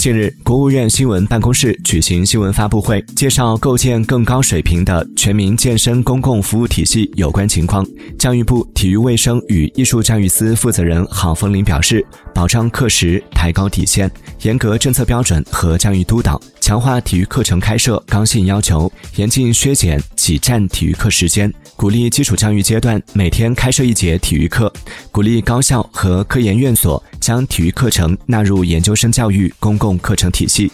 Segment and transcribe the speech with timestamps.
[0.00, 7.86] 近日，国务院新闻办公室举行新闻发布会，介绍构建更高水平的全民健身公共服务体系有关情况。
[8.18, 12.02] 教育部体育卫生与艺术教育司负责人郝凤林表示，
[12.34, 14.10] 保障课时，抬高底线，
[14.40, 24.72] 严格政策标准和教育督导，强化体育课程开设刚性要求，严禁削减挤占体育课时间，鼓励基础教育阶段每天开设一节体育课，
[25.12, 30.70] 鼓励高校和科研院所将体育课程纳入研究生教育公共课程体系。